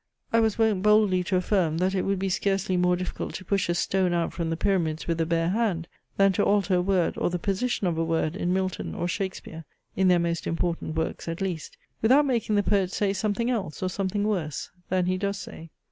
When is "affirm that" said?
1.35-1.93